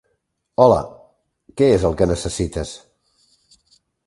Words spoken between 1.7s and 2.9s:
és el que necessites?